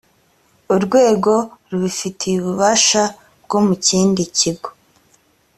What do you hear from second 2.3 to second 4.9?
ububasha bwo mu kindi kigo